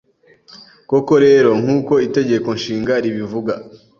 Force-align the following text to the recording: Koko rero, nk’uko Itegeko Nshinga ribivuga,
Koko 0.89 1.13
rero, 1.25 1.49
nk’uko 1.61 1.93
Itegeko 2.07 2.47
Nshinga 2.57 2.93
ribivuga, 3.03 3.53